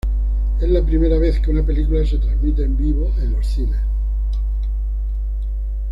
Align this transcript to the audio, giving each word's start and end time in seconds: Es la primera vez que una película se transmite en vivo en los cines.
Es 0.59 0.67
la 0.67 0.83
primera 0.83 1.19
vez 1.19 1.39
que 1.39 1.51
una 1.51 1.61
película 1.63 2.03
se 2.07 2.17
transmite 2.17 2.63
en 2.63 2.75
vivo 2.75 3.13
en 3.19 3.33
los 3.33 3.45
cines. 3.45 3.79